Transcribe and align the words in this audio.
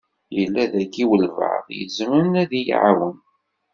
Yella 0.37 0.63
daki 0.73 1.03
walebɛaḍ 1.09 1.65
i 1.71 1.75
izemren 1.85 2.33
ad 2.41 2.51
yi-iɛawen? 2.53 3.17